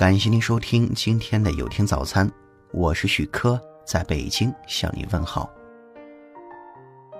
[0.00, 2.26] 感谢您收听今天的有听早餐，
[2.72, 5.50] 我是许科，在北京向您问好。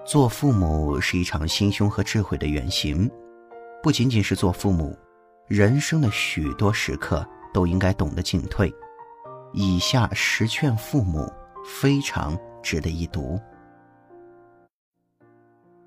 [0.02, 3.06] 做父母是一场心胸和智慧的远行，
[3.82, 4.98] 不仅仅是做父母，
[5.46, 7.22] 人生的许多时刻
[7.52, 8.74] 都应该懂得进退。
[9.52, 11.30] 以下十劝父母
[11.66, 13.38] 非常值得一读。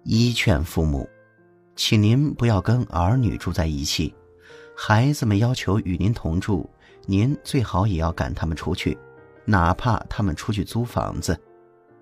[0.03, 1.09] 一劝父母，
[1.75, 4.13] 请您不要跟儿女住在一起。
[4.75, 6.67] 孩子们要求与您同住，
[7.05, 8.97] 您最好也要赶他们出去，
[9.45, 11.37] 哪怕他们出去租房子，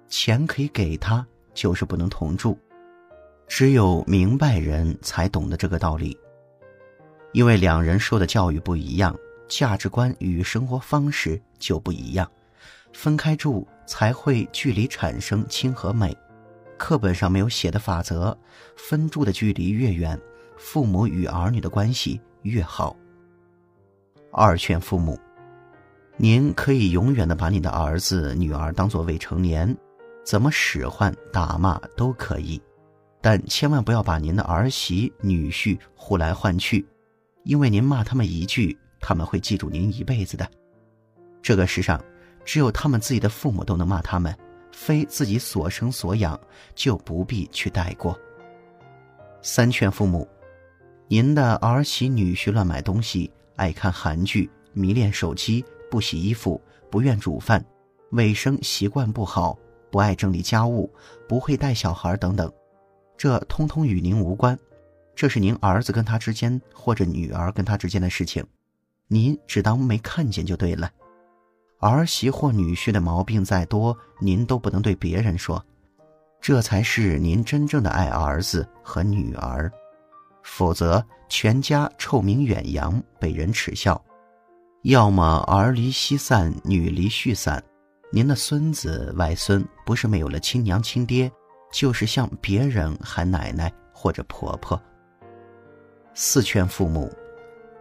[0.08, 2.58] 钱可以给他，就是不能同住。
[3.48, 6.18] 只有明白人才懂得这个道理，
[7.34, 9.16] 因为两人受的教育不一样，
[9.48, 12.30] 价值观与生活方式就不一样，
[12.94, 16.16] 分开住才会距离产生亲和美。
[16.78, 18.38] 课本上没有写的法则，
[18.78, 20.20] 分住的距离越远，
[20.58, 22.22] 父母与儿女的关系。
[22.44, 22.96] 越好。
[24.32, 25.20] 二劝父母，
[26.18, 29.76] 您可以永远的把你的儿子、女儿当做未成年，
[30.24, 32.62] 怎么使唤、打骂都可以，
[33.22, 36.86] 但千万不要把您的儿媳、女婿呼来唤去，
[37.44, 40.50] 因为您骂他们一句，他们会记住您一辈子的。
[41.42, 42.02] 这个世上，
[42.46, 44.34] 只有他们自己的父母都能骂他们，
[44.72, 46.40] 非自己所生所养，
[46.74, 48.18] 就不必去带过。
[49.42, 50.28] 三劝父母。
[51.08, 53.30] 您的儿媳女婿乱买东西，
[53.62, 56.60] 爱看韩剧，迷恋手机，不洗衣服，
[56.90, 57.64] 不愿煮饭，
[58.10, 59.56] 卫生习惯不好，
[59.92, 60.92] 不爱整理家务，
[61.30, 62.52] 不会带小孩等等，
[63.16, 64.58] 这通通与您无关，
[65.14, 68.44] 这是您儿子跟他之间或者女儿跟他之间的事情，
[69.08, 70.90] 您只当没看见就对了。
[71.82, 75.64] 儿媳或女婿的毛病再多，您都不能对别人说，
[76.42, 79.72] 这才是您真正的爱儿子和女儿。
[80.44, 83.96] 否则，全家臭名远扬，被人耻笑；
[84.84, 87.64] 要么儿离妻散，女离婿散，
[88.12, 91.32] 您的孙子外孙不是没有了亲娘亲爹，
[91.72, 94.82] 就是向别人喊奶奶或者婆婆。
[96.14, 97.10] 四劝父母：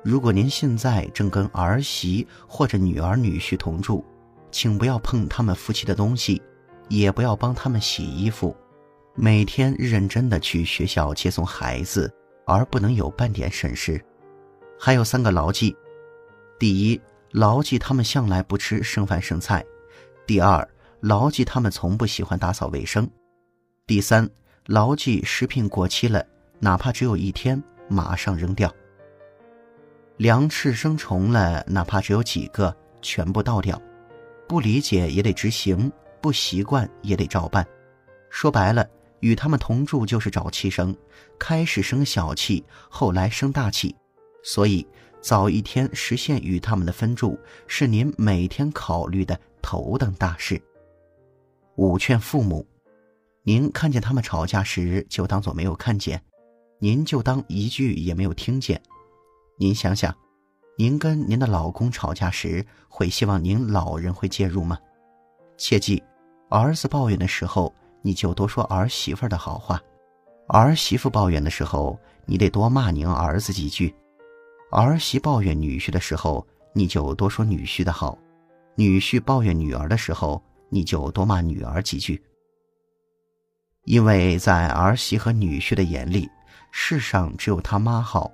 [0.04, 4.04] 如果您现在正跟儿媳或者女儿女婿同住，
[4.53, 6.41] 请不要碰他们夫妻的东西，
[6.88, 8.56] 也不要帮他们洗衣服，
[9.15, 12.12] 每天认真的去学校接送孩子。
[12.50, 14.05] 而不能有半点损失，
[14.77, 15.77] 还有三个牢记：
[16.59, 17.00] 第一，
[17.31, 19.62] 牢记他们向来不吃剩饭剩菜；
[20.27, 20.69] 第二，
[20.99, 23.06] 牢记他们从不喜欢打扫卫生；
[23.87, 24.28] 第三，
[24.66, 26.27] 牢记食品过期了，
[26.59, 28.69] 哪怕只有一天，马上扔掉；
[30.16, 33.81] 粮食生虫了，哪怕只有几个，全部倒掉。
[34.49, 35.91] 不理解也得执行，
[36.21, 37.65] 不习惯也得照办。
[38.28, 38.84] 说白了。
[39.20, 40.94] 与他们同住就是找气生，
[41.38, 43.94] 开始生小气，后来生大气，
[44.42, 44.86] 所以
[45.20, 50.60] 早一天实现与他们的分住，是您每天考虑的头等大事。
[51.76, 52.66] 五劝父母，
[53.42, 56.22] 您看见他们吵架时，就当做没有看见，
[56.78, 58.80] 您就当一句也没有听见。
[59.59, 60.14] 您想想，
[60.78, 64.78] 您跟您的老公吵架时，会希望您老人会介入吗？
[65.59, 66.03] 切记，
[66.48, 67.75] 儿子抱怨的时候。
[68.03, 69.81] 你就多说儿媳妇的好话，
[70.49, 73.93] 儿媳妇抱怨的时候，你得多骂您儿子几句；
[74.71, 78.16] 儿媳抱怨女婿的时候，你就多说女婿的好；
[78.75, 82.22] 女婿抱怨女儿的时候，你就多骂女儿几句。
[83.84, 86.28] 因为在儿媳和女婿的眼里，
[86.71, 88.31] 世上只有他妈好，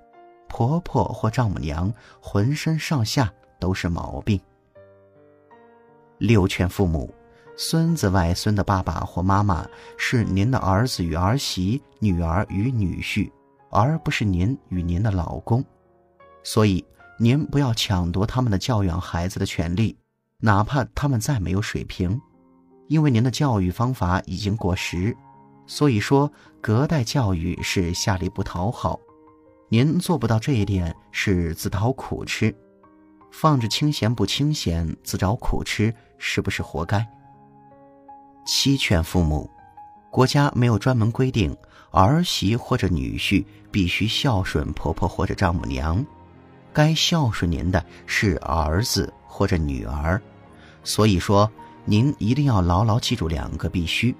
[0.48, 4.40] 婆婆或丈母娘浑身上下都是毛病。
[6.18, 7.12] 六劝父母。
[7.58, 13.30] 孙子外孙的爸爸或妈妈是您的儿子与儿媳、女儿与女婿，
[13.70, 15.64] 而不是您与您的老公，
[16.44, 16.84] 所以
[17.18, 19.96] 您不要抢夺他们的教养孩子的权利，
[20.38, 22.20] 哪怕他们再没有水平，
[22.88, 25.16] 因为您的教育方法已经过时。
[25.66, 26.30] 所以说，
[26.60, 29.00] 隔代教育是下力不讨好，
[29.70, 32.54] 您做不到这一点是自讨苦吃，
[33.32, 37.04] 放着清闲不清闲，自找苦吃，是不是活该？
[38.46, 39.50] 七劝父母，
[40.08, 41.54] 国家没有专门规定
[41.90, 46.02] 儿媳或者女婿必须孝顺婆婆或者丈母娘，
[46.72, 50.22] 该孝顺您的是儿子或者女儿。
[50.84, 51.50] 所以说，
[51.84, 54.14] 您一定要牢牢记住两个必须：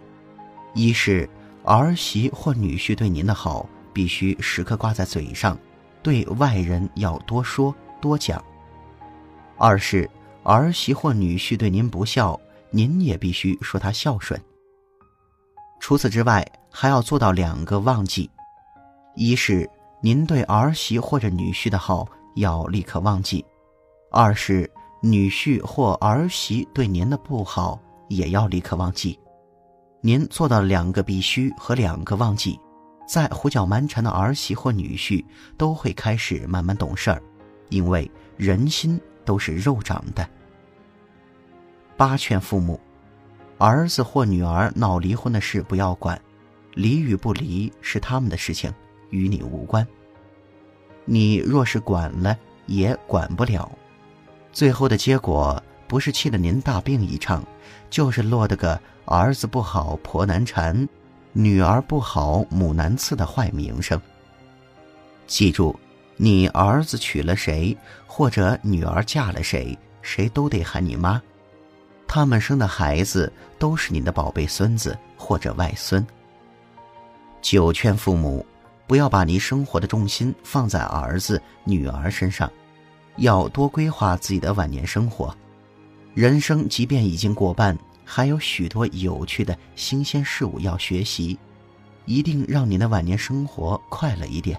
[0.74, 1.28] 一是
[1.62, 5.56] 儿媳或女婿对您的好必须时刻挂在嘴上，
[6.02, 8.40] 对外人要多说多讲；
[9.56, 10.10] 二是
[10.42, 12.38] 儿媳或女婿对您不孝。
[12.70, 14.40] 您也必须说他孝顺。
[15.78, 18.30] 除此之外，还要做到两个忘记：
[19.14, 19.68] 一是
[20.00, 23.44] 您对儿媳或者女婿的好要立刻忘记；
[24.10, 24.70] 二是
[25.00, 27.78] 女婿或儿媳对您的不好，
[28.08, 29.18] 也要立刻忘记。
[30.00, 32.58] 您做到两个必须和两个忘记，
[33.06, 35.24] 在胡搅蛮缠的儿媳或女婿
[35.56, 37.22] 都会开始慢慢懂事儿，
[37.68, 40.28] 因为人心都是肉长的。
[41.96, 42.78] 八劝父母，
[43.58, 46.20] 儿子或女儿闹离婚的事不要管，
[46.74, 48.72] 离与不离是他们的事情，
[49.10, 49.86] 与你无关。
[51.04, 53.70] 你若是管了，也管不了，
[54.52, 57.42] 最后的结果不是气得您大病一场，
[57.88, 60.86] 就是落得个儿子不好婆难缠，
[61.32, 64.00] 女儿不好母难伺的坏名声。
[65.26, 65.74] 记住，
[66.16, 67.76] 你儿子娶了谁，
[68.06, 71.22] 或者女儿嫁了谁，谁都得喊你妈。
[72.08, 76.04] 他们生的孩子都是你的宝贝孙子或者外孙。
[77.42, 78.44] 九劝父母，
[78.86, 82.50] 不要把你生活的重心放在儿子、女儿身上，
[83.16, 85.36] 要多规划自己的晚年生活。
[86.14, 91.38] 人生即便已经过半，还有许多有趣的新鲜事物要学习，
[92.04, 94.58] 一定让你的晚年生活快乐一点。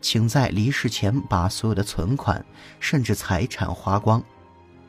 [0.00, 2.44] 请在离世前把所有的存款
[2.78, 4.22] 甚至财产花光。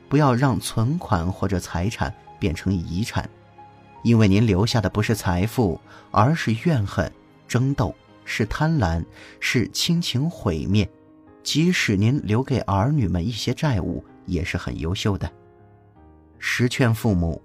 [0.09, 3.30] 不要让存款或者财产变成遗产，
[4.04, 5.80] 因为您留下的不是财富，
[6.12, 7.12] 而是怨恨、
[7.48, 7.94] 争斗，
[8.24, 9.04] 是贪婪，
[9.39, 10.89] 是亲情毁灭。
[11.44, 15.31] 即使您留给儿女们一些债务，也是很优秀的。
[16.38, 17.42] 十劝父母，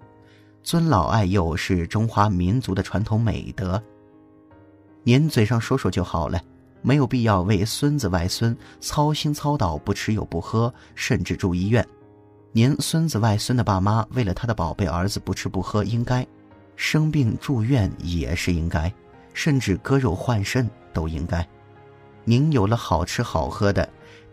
[0.62, 3.82] 尊老爱幼是中华民族的传统美德。
[5.05, 6.41] 您嘴上说说就好了，
[6.81, 11.87] 没有必要为孙子外孙操心操叨，不吃又不喝，甚至住医院。
[12.55, 16.27] 您孙子外孙的爸妈为了他的宝贝儿子不吃不喝，应该
[16.77, 18.93] 生病住院也是应该，
[19.33, 21.47] 甚至割肉换肾都应该。
[22.25, 23.89] 您有了好吃好喝的，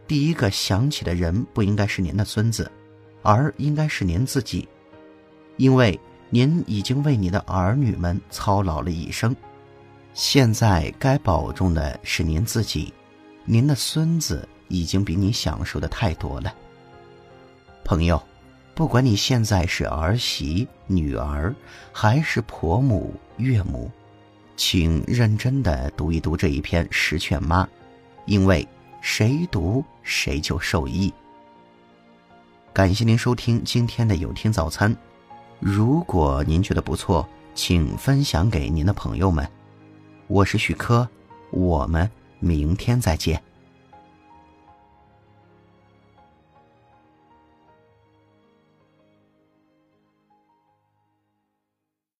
[0.05, 2.69] 第一个想起的人不应该是您的孙子，
[3.21, 4.67] 而应该是您自己，
[5.55, 5.97] 因为
[6.29, 9.33] 您已经为你的儿女们操劳了一生，
[10.13, 12.93] 现在该保重的是您自己，
[13.45, 16.53] 您的孙子已经比你享受的太多了。
[17.89, 18.21] 朋友，
[18.75, 21.51] 不管你现在是儿媳、女儿，
[21.91, 23.89] 还是婆母、岳母，
[24.55, 27.63] 请认真的读一读这一篇《十劝妈》，
[28.27, 28.67] 因为
[29.01, 31.11] 谁读谁就受益。
[32.71, 34.95] 感谢您收听今天的有听早餐，
[35.59, 39.49] 如果您觉得不错，请分享给您的朋友们。
[40.27, 41.09] 我是许科，
[41.49, 42.07] 我们
[42.37, 43.41] 明天再见。